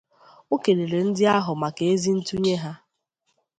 O 0.53 0.55
kelere 0.63 0.99
ndị 1.07 1.23
ahụ 1.35 1.53
maka 1.61 1.83
ezi 1.93 2.11
ntụnye 2.17 2.55
ha 2.63 2.71